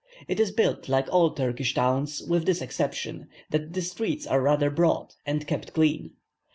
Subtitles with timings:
[0.27, 4.71] It is built like all Turkish towns, with this exception that the streets are rather
[4.71, 6.13] broad, and kept clean.